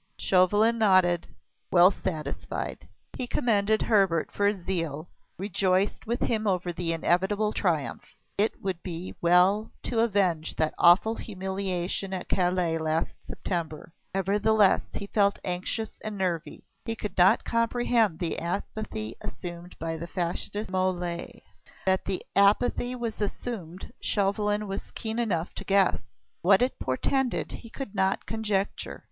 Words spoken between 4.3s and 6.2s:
for his zeal, rejoiced